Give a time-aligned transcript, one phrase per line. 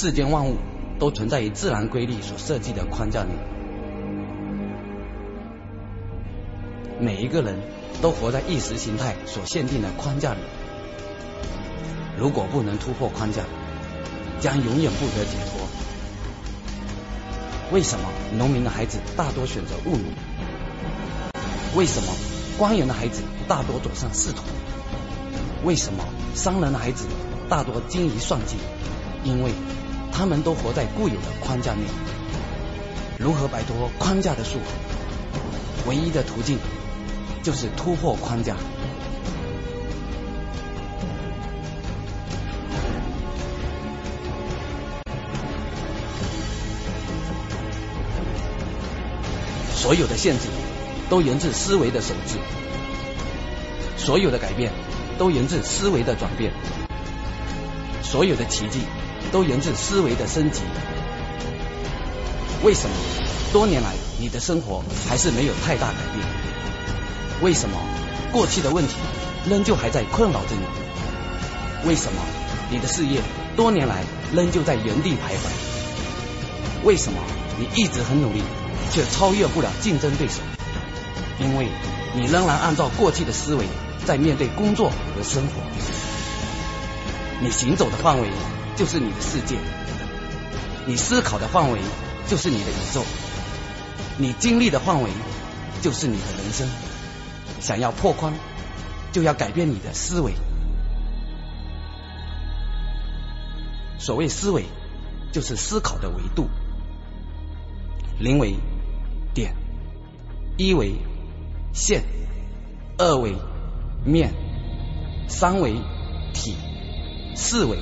[0.00, 0.56] 世间万物
[0.98, 3.28] 都存在于自然规律所设计的框架里，
[6.98, 7.58] 每一个人
[8.00, 10.38] 都活在意识形态所限定的框架里。
[12.18, 13.42] 如果不能突破框架，
[14.40, 15.60] 将永远不得解脱。
[17.70, 18.06] 为什么
[18.38, 20.04] 农民的孩子大多选择务农？
[21.76, 22.08] 为什么
[22.56, 24.44] 官员的孩子大多走上仕途？
[25.62, 26.02] 为什么
[26.34, 27.04] 商人的孩子
[27.50, 28.56] 大多精于算计？
[29.24, 29.50] 因为
[30.20, 31.80] 他们都活在固有的框架内。
[33.18, 35.88] 如何摆脱框架的束缚？
[35.88, 36.58] 唯一的途径
[37.42, 38.54] 就是突破框架。
[49.74, 50.48] 所有的限制
[51.08, 52.36] 都源自思维的守制，
[53.96, 54.70] 所有的改变
[55.16, 56.52] 都源自思维的转变，
[58.02, 58.80] 所有的奇迹
[59.32, 60.62] 都源自思维的升级。
[62.62, 62.96] 为什么
[63.52, 66.26] 多年来你的生活还是没有太大改变？
[67.42, 67.76] 为什么
[68.32, 68.94] 过去的问题
[69.48, 71.88] 仍旧还在困扰着你？
[71.88, 72.20] 为什么
[72.70, 73.20] 你的事业
[73.56, 76.84] 多年来仍旧在原地徘徊？
[76.84, 77.18] 为什么
[77.58, 78.42] 你一直很努力？
[78.92, 80.40] 却超越不了竞争对手，
[81.38, 81.68] 因为
[82.16, 83.64] 你仍然按照过去的思维
[84.04, 85.62] 在面对工作和生活。
[87.40, 88.28] 你行走的范围
[88.80, 89.58] 就是你的世界，
[90.86, 91.80] 你思考的范围
[92.26, 93.02] 就是你的宇宙，
[94.16, 95.10] 你经历的范围
[95.82, 96.66] 就是你的人生。
[97.60, 98.32] 想要破框，
[99.12, 100.32] 就要改变你的思维。
[103.98, 104.64] 所谓思维，
[105.30, 106.48] 就是思考的维度。
[108.18, 108.56] 零为。
[109.34, 109.54] 点，
[110.56, 110.94] 一为
[111.74, 112.02] 线，
[112.96, 113.34] 二为
[114.06, 114.32] 面，
[115.28, 115.74] 三为
[116.32, 116.56] 体，
[117.36, 117.76] 四为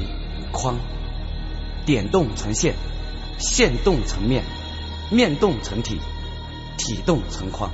[0.51, 0.77] 框。
[1.88, 2.75] 点动成线，
[3.38, 4.44] 线动成面，
[5.10, 5.99] 面动成体，
[6.76, 7.71] 体动成框。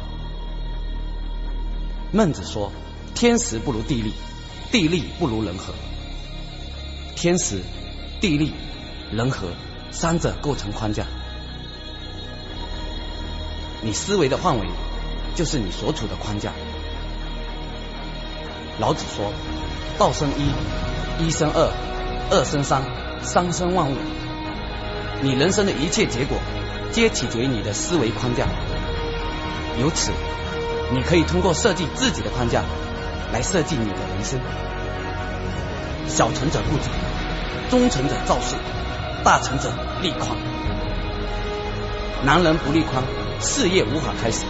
[2.13, 2.71] 孟子说：
[3.17, 4.13] 天时不如地利，
[4.71, 5.75] 地利不如人和。
[7.17, 7.61] 天时、
[8.21, 8.53] 地利、
[9.11, 9.49] 人和
[9.91, 11.07] 三者构成框架。
[13.83, 14.69] 你思维的范围，
[15.35, 16.53] 就是你所处的框架。
[18.79, 19.33] 老子说
[19.99, 21.73] ：“道生一，一生二，
[22.31, 22.85] 二生三，
[23.25, 23.97] 三生万物。”
[25.23, 26.39] 你人生的一切结果，
[26.93, 28.47] 皆取决于你的思维框架。
[29.81, 30.13] 由此，
[30.93, 32.63] 你可以通过设计自己的框架，
[33.33, 34.39] 来设计你的人生。
[36.07, 36.91] 小成者不止，
[37.71, 38.55] 中成者造势，
[39.25, 40.37] 大成者立框。
[42.25, 43.03] 男人不立框。
[43.41, 44.47] 事业无法开始，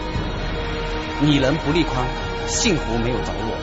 [1.22, 2.04] 女人不立框，
[2.46, 3.56] 幸福没有着落。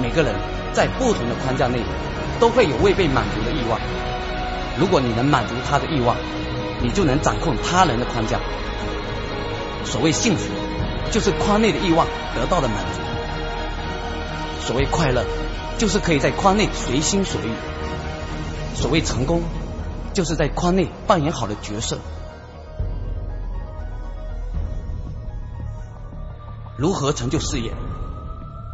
[0.00, 0.34] 每个人
[0.72, 1.80] 在不同的框架内，
[2.40, 3.78] 都会有未被满足的欲望。
[4.78, 6.16] 如果你能满足他的欲望，
[6.82, 8.38] 你就能掌控他人的框架。
[9.84, 10.52] 所谓幸福，
[11.10, 13.00] 就是框内的欲望得到了满足；
[14.66, 15.24] 所谓快乐，
[15.78, 17.48] 就是可以在框内随心所欲；
[18.76, 19.42] 所谓成功，
[20.12, 21.98] 就是在框内扮演好的角色。
[26.76, 27.72] 如何成就事业，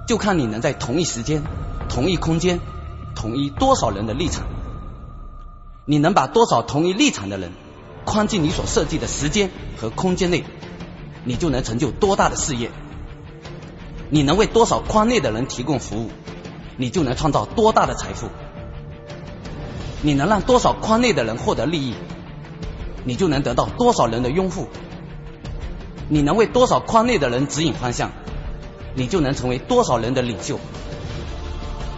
[0.07, 1.43] 就看你能在同一时间、
[1.89, 2.61] 同一空间、
[3.15, 4.45] 统一多少人的立场。
[5.87, 7.53] 你能把多少同一立场的人
[8.05, 10.45] 框进你所设计的时间和空间内，
[11.25, 12.71] 你就能成就多大的事业。
[14.11, 16.11] 你能为多少框内的人提供服务，
[16.77, 18.29] 你就能创造多大的财富。
[20.03, 21.95] 你能让多少框内的人获得利益，
[23.05, 24.69] 你就能得到多少人的拥护。
[26.09, 28.13] 你能为多少框内的人指引方向，
[28.95, 30.57] 你就能成为多少人的领袖；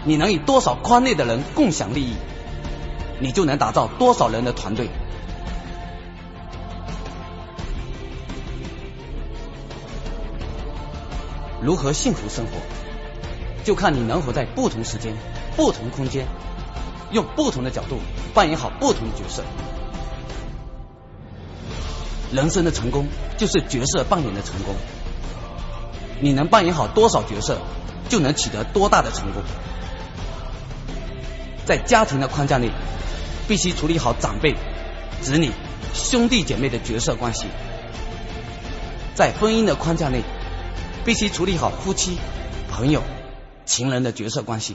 [0.06, 2.14] 你能与多少框内的人共享利益，
[3.18, 4.88] 你就能打造多少人的团队。
[11.60, 12.52] 如何幸福生活，
[13.64, 15.12] 就看你能否在不同时间、
[15.56, 16.28] 不同空间，
[17.10, 17.98] 用不同的角度
[18.32, 19.42] 扮演好不同的角色。
[22.32, 24.76] 人生的成功就是角色扮演的成功。
[26.20, 27.58] 你能扮演好多少角色，
[28.08, 29.42] 就能取得多大的成功。
[31.66, 32.70] 在家庭的框架内，
[33.48, 34.54] 必须处理好长辈、
[35.20, 35.50] 子女、
[35.92, 37.46] 兄弟姐妹的角色关系；
[39.16, 40.22] 在婚姻的框架内，
[41.04, 42.18] 必须处理好夫妻、
[42.70, 43.02] 朋友、
[43.64, 44.74] 情人的角色关系；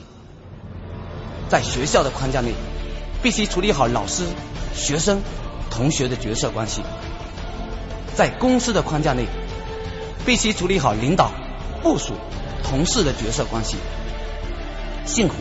[1.49, 2.53] 在学校的框架内，
[3.23, 4.25] 必须处理好老师、
[4.75, 5.21] 学生、
[5.69, 6.81] 同学的角色关系。
[8.13, 9.25] 在公司的框架内，
[10.25, 11.31] 必须处理好领导、
[11.81, 12.15] 部属、
[12.63, 13.77] 同事的角色关系。
[15.05, 15.35] 幸福、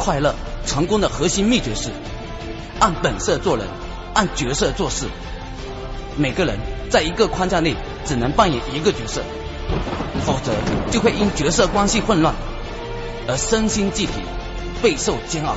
[0.00, 1.90] 快乐、成功的核心秘诀是：
[2.80, 3.66] 按本色做人，
[4.14, 5.06] 按角色做事。
[6.16, 6.58] 每个人
[6.88, 7.76] 在一个框架内
[8.06, 9.22] 只能扮演一个角色，
[10.24, 10.52] 否则
[10.90, 12.34] 就会因角色关系混乱
[13.28, 14.12] 而身心俱疲，
[14.82, 15.54] 备受煎熬。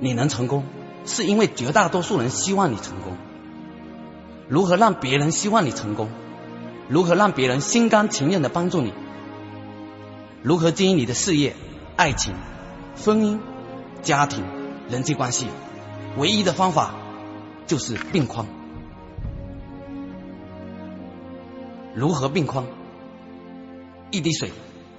[0.00, 0.64] 你能成功，
[1.04, 3.18] 是因为绝大多数人希望你成功。
[4.48, 6.08] 如何让别人希望你成功？
[6.88, 8.92] 如何让别人心甘情愿的帮助你？
[10.42, 11.56] 如何经营你的事业、
[11.96, 12.34] 爱情、
[13.02, 13.40] 婚姻、
[14.02, 14.44] 家庭、
[14.90, 15.46] 人际关系？
[16.18, 16.94] 唯一的方法
[17.66, 18.46] 就是并框。
[21.94, 22.66] 如何并框？
[24.10, 24.52] 一滴水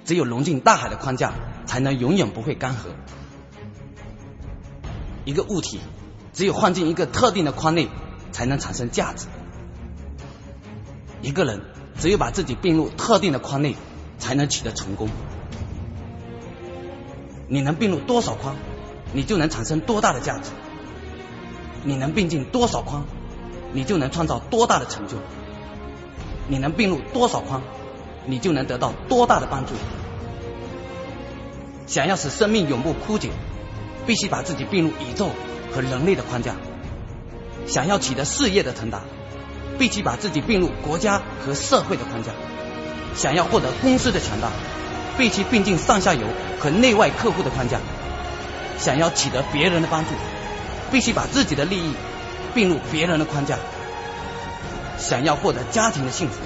[0.04, 1.32] 只有融进大海的框架，
[1.66, 2.88] 才能永远不会干涸。
[5.24, 5.80] 一个物体
[6.32, 7.88] 只有放进一个特定的框内，
[8.32, 9.26] 才能产生价值。
[11.22, 11.62] 一个人
[11.98, 13.74] 只有把自己并入特定的框内，
[14.18, 15.08] 才能取得成功。
[17.48, 18.56] 你能并入多少框，
[19.12, 20.50] 你就能产生多大的价值；
[21.84, 23.04] 你能并进多少框，
[23.72, 25.16] 你就能创造多大的成就；
[26.48, 27.62] 你能并入多少框，
[28.26, 29.72] 你就能得到多大的帮助。
[31.86, 33.30] 想要使生命永不枯竭，
[34.06, 35.30] 必须把自己并入宇宙
[35.72, 36.54] 和人类的框架；
[37.66, 39.02] 想要取得事业的腾达。
[39.78, 42.30] 必须把自己并入国家和社会的框架。
[43.14, 44.50] 想要获得公司的强大，
[45.16, 46.26] 必须并进上下游
[46.60, 47.78] 和内外客户的框架。
[48.78, 50.10] 想要取得别人的帮助，
[50.92, 51.94] 必须把自己的利益
[52.54, 53.58] 并入别人的框架。
[54.98, 56.36] 想要获得家庭的幸福，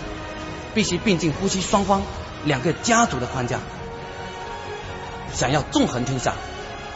[0.74, 2.02] 必须并进夫妻双方
[2.44, 3.58] 两个家族的框架。
[5.32, 6.34] 想要纵横天下，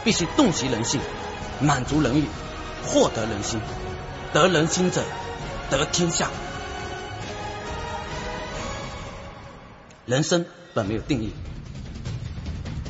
[0.05, 1.01] 必须洞悉人性，
[1.61, 2.25] 满足人欲，
[2.85, 3.61] 获得人心。
[4.33, 5.03] 得人心者。
[5.77, 6.31] 得天下。
[10.07, 10.45] 人生
[10.75, 11.33] 本没有定义，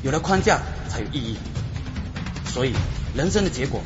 [0.02, 1.36] 有了框架才有意义。
[2.46, 2.74] 所以，
[3.14, 3.80] 人生的结果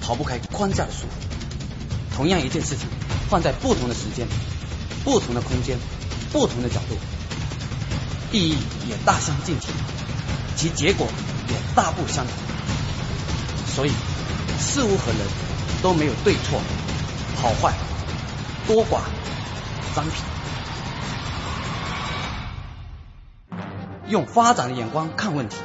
[0.00, 2.16] 逃不开框架的束缚。
[2.16, 2.86] 同样一件事情，
[3.28, 4.26] 放在不同的时间、
[5.04, 5.78] 不同的空间、
[6.32, 6.96] 不同的角度，
[8.32, 8.56] 意义
[8.88, 9.70] 也大相径庭，
[10.56, 11.06] 其结果
[11.48, 12.34] 也大不相同。
[13.66, 13.90] 所以，
[14.58, 15.20] 事物和人
[15.82, 16.60] 都没有对错、
[17.40, 17.74] 好坏。
[18.66, 19.00] 多寡、
[19.92, 20.14] 商品，
[24.06, 25.56] 用发展的眼光看问题，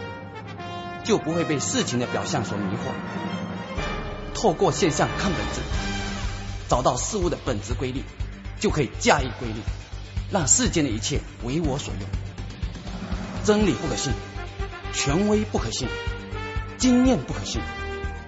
[1.04, 4.34] 就不会被事情的表象所迷惑。
[4.34, 5.62] 透过现象看本质，
[6.68, 8.04] 找到事物的本质规律，
[8.60, 9.62] 就可以驾驭规律，
[10.32, 12.10] 让世间的一切为我所用。
[13.44, 14.12] 真理不可信，
[14.92, 15.88] 权威不可信，
[16.78, 17.62] 经验不可信，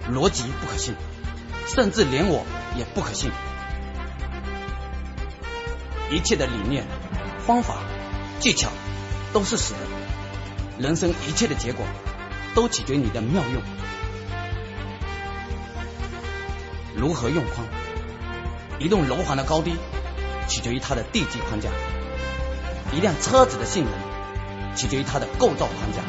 [0.08, 0.94] 逻辑不可信，
[1.66, 2.46] 甚至连我
[2.78, 3.32] 也不可信。
[6.10, 6.84] 一切的理念、
[7.46, 7.76] 方法、
[8.40, 8.70] 技巧
[9.32, 9.80] 都是死的。
[10.78, 11.84] 人生一切的结果
[12.54, 13.62] 都取决于你的妙用。
[16.96, 17.66] 如何用框？
[18.78, 19.76] 一栋楼房的高低
[20.48, 21.68] 取决于它的地基框架；
[22.92, 23.92] 一辆车子的性能
[24.74, 26.00] 取决于它的构造框架；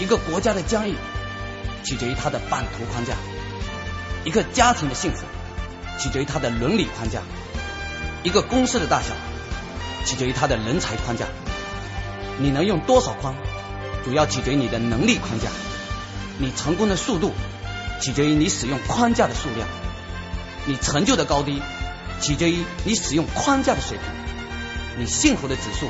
[0.00, 0.94] 一个国家的疆域
[1.82, 3.14] 取决于它的版图框架；
[4.24, 5.26] 一个家庭的幸福
[5.98, 7.20] 取决于它的伦理框架。
[8.26, 9.14] 一个公司的大小
[10.04, 11.26] 取决于它的人才框架，
[12.40, 13.36] 你能用多少框，
[14.04, 15.48] 主要取决于你的能力框架。
[16.36, 17.32] 你成功的速度
[18.00, 19.68] 取决于你使用框架的数量，
[20.66, 21.62] 你成就的高低
[22.20, 24.06] 取决于你使用框架的水平，
[24.98, 25.86] 你幸福的指数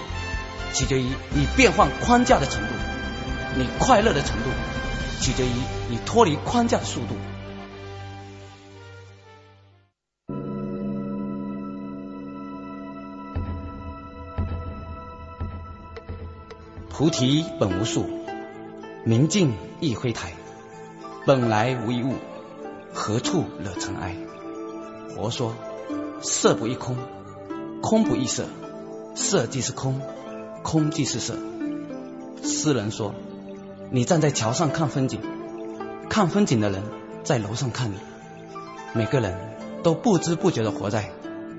[0.75, 2.69] 取决于你变换框架的程度，
[3.57, 4.51] 你快乐的程度
[5.23, 5.53] 取决于
[5.89, 7.17] 你脱离框架的速度。
[16.99, 18.07] 菩提本无树，
[19.05, 20.33] 明镜亦非台。
[21.27, 22.15] 本来无一物，
[22.95, 24.17] 何处惹尘埃？
[25.15, 25.53] 佛说：
[26.23, 26.97] 色不异空，
[27.83, 28.47] 空不异色，
[29.15, 30.01] 色即是空，
[30.63, 31.35] 空即是色。
[32.43, 33.15] 诗人说：
[33.91, 35.21] 你站在桥上看风景，
[36.09, 36.83] 看风景的人
[37.25, 37.97] 在楼上看你。
[38.95, 39.35] 每个人
[39.83, 41.11] 都不知不觉的活在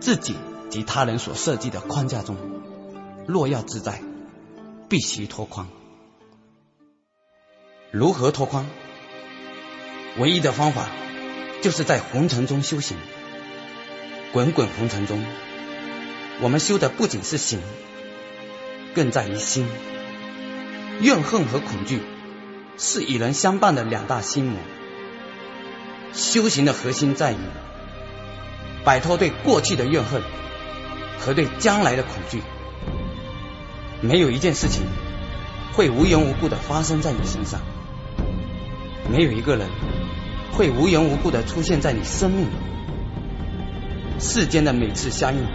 [0.01, 0.36] 自己
[0.72, 2.36] 及他人所设计的框架中。
[3.27, 4.01] 若要自在。
[4.89, 5.67] 必须脱框。
[7.91, 8.65] 如何脱框？
[10.17, 10.88] 唯一的方法
[11.62, 12.98] 就是在红尘中修行。
[14.34, 15.24] 滚滚红尘中，
[16.41, 17.60] 我们修的不仅是行，
[18.96, 19.67] 更在于心。
[21.01, 22.01] 怨恨和恐惧
[22.77, 24.60] 是与人相伴的两大心魔。
[26.13, 27.38] 修行的核心在于
[28.84, 30.22] 摆脱对过去的怨恨
[31.20, 32.41] 和对将来的恐惧。
[34.01, 34.84] 没有一件事情
[35.74, 37.62] 会无缘无故的发生在你身上，
[39.12, 39.68] 没有一个人
[40.54, 42.51] 会无缘无故的出现在你生命里。
[44.20, 45.46] 世间的每次相遇，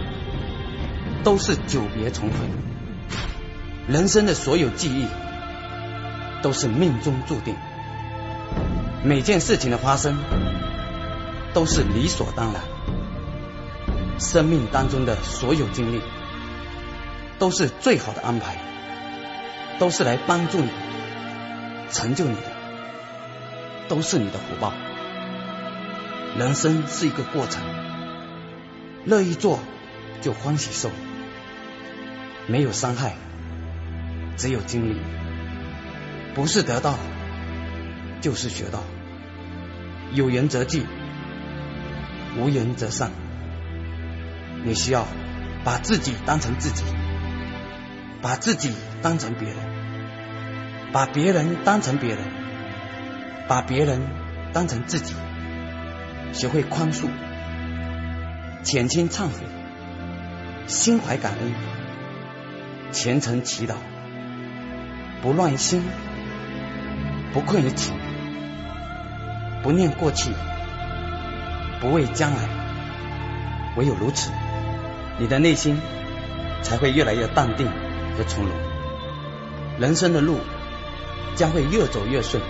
[1.24, 2.48] 都是久别重逢。
[3.88, 5.06] 人生的所有记忆，
[6.42, 7.56] 都是命中注定。
[9.04, 10.16] 每件事情的发生，
[11.52, 12.62] 都是理所当然。
[14.20, 16.00] 生命当中的所有经历，
[17.42, 18.56] 都是最好的安排，
[19.80, 20.70] 都是来帮助你、
[21.90, 22.42] 成就你的，
[23.88, 24.72] 都是你的福报。
[26.38, 27.64] 人生是一个过程，
[29.06, 29.58] 乐意做
[30.20, 30.88] 就欢喜受，
[32.46, 33.14] 没有伤害，
[34.36, 35.00] 只有经历，
[36.36, 36.94] 不是得到，
[38.20, 38.84] 就是学到。
[40.12, 40.84] 有缘则聚，
[42.38, 43.10] 无缘则散。
[44.62, 45.08] 你需要
[45.64, 46.84] 把自己当成自己，
[48.22, 49.58] 把自己当成别人，
[50.92, 52.24] 把别人当成别人，
[53.48, 54.00] 把别人
[54.52, 55.14] 当成自己，
[56.32, 57.08] 学会宽恕，
[58.62, 59.34] 减轻忏悔，
[60.68, 61.52] 心怀感恩，
[62.92, 63.74] 虔诚祈祷，
[65.20, 65.82] 不乱心，
[67.32, 67.92] 不困于情，
[69.64, 70.30] 不念过去，
[71.80, 72.38] 不畏将来，
[73.76, 74.30] 唯有如此。
[75.18, 75.76] 你的内心
[76.62, 77.66] 才会越来越淡定
[78.16, 78.52] 和从容，
[79.78, 80.38] 人生的路
[81.34, 82.42] 将会越走越顺，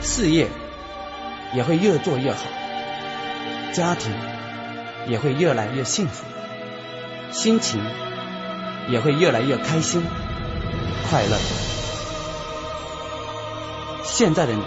[0.00, 0.48] 事业
[1.54, 2.40] 也会越做越好，
[3.72, 4.12] 家庭
[5.06, 6.24] 也会越来越幸福，
[7.30, 7.80] 心情
[8.88, 10.02] 也会越来越开心
[11.08, 11.36] 快乐。
[14.02, 14.62] 现在的你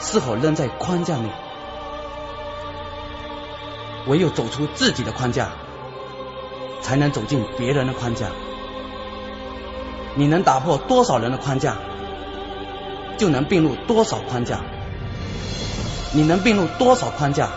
[0.00, 1.28] 是否仍在框架内？
[4.06, 5.50] 唯有走出自己的框架。
[6.80, 8.28] 才能走进别人的框架。
[10.18, 11.76] 你能打破多少人的框架，
[13.18, 14.58] 就能并入多少框架。
[16.12, 17.48] 你能并入多少框架，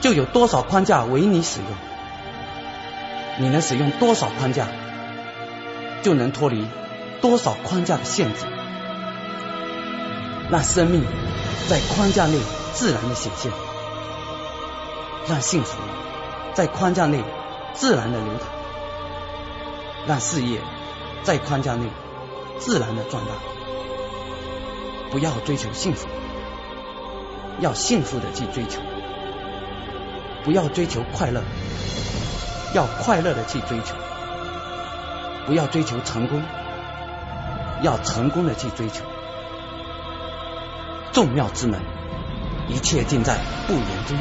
[0.00, 1.68] 就有多少框架为你使用。
[3.40, 4.68] 你能使用多少框架，
[6.02, 6.68] 就能脱离
[7.20, 8.46] 多少框架的限制。
[10.50, 11.02] 让生命
[11.68, 12.38] 在框架内
[12.74, 13.50] 自然的显现，
[15.28, 15.78] 让幸福
[16.52, 17.24] 在框架内。
[17.76, 18.46] 自然的流淌，
[20.06, 20.60] 让事业
[21.24, 21.88] 在框架内
[22.58, 23.32] 自然的壮大。
[25.10, 26.06] 不要追求幸福，
[27.60, 28.80] 要幸福的去追求；
[30.44, 31.42] 不要追求快乐，
[32.74, 33.94] 要快乐的去追求；
[35.46, 36.42] 不要追求成功，
[37.82, 39.04] 要成功的去追求。
[41.12, 41.80] 众妙之门，
[42.68, 44.18] 一切尽在不言中。